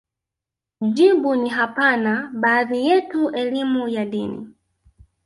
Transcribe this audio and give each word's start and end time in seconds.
jibu 0.93 1.35
ni 1.35 1.49
hapana 1.49 2.31
Baadhi 2.33 2.85
yetu 2.87 3.29
elimu 3.29 3.89
ya 3.89 4.05
dini 4.05 4.49